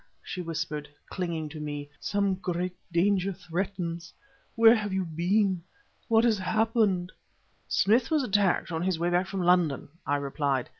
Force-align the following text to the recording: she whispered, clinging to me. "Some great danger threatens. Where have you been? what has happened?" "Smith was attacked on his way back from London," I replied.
she 0.23 0.41
whispered, 0.41 0.89
clinging 1.11 1.47
to 1.47 1.59
me. 1.59 1.87
"Some 1.99 2.33
great 2.33 2.75
danger 2.91 3.31
threatens. 3.33 4.11
Where 4.55 4.73
have 4.73 4.91
you 4.91 5.05
been? 5.05 5.61
what 6.07 6.23
has 6.23 6.39
happened?" 6.39 7.11
"Smith 7.67 8.09
was 8.09 8.23
attacked 8.23 8.71
on 8.71 8.81
his 8.81 8.97
way 8.97 9.11
back 9.11 9.27
from 9.27 9.43
London," 9.43 9.89
I 10.03 10.15
replied. 10.15 10.69